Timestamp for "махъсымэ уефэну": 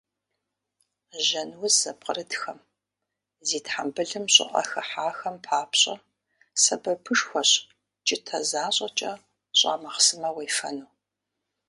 9.81-10.89